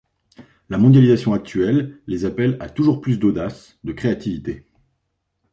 [0.69, 4.65] La mondialisation actuelle les appelle à toujours plus d’audace, de créativité.